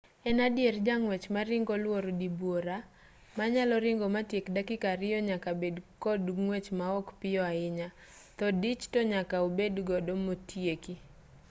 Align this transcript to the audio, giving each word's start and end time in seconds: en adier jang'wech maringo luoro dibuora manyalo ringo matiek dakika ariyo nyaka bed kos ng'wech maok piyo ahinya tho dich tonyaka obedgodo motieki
en 0.29 0.37
adier 0.47 0.75
jang'wech 0.85 1.25
maringo 1.35 1.73
luoro 1.83 2.09
dibuora 2.21 2.77
manyalo 3.37 3.75
ringo 3.85 4.07
matiek 4.15 4.45
dakika 4.55 4.85
ariyo 4.95 5.19
nyaka 5.29 5.51
bed 5.61 5.75
kos 6.03 6.17
ng'wech 6.45 6.67
maok 6.79 7.07
piyo 7.19 7.41
ahinya 7.51 7.87
tho 8.37 8.45
dich 8.61 8.83
tonyaka 8.93 9.35
obedgodo 9.47 10.13
motieki 10.25 10.93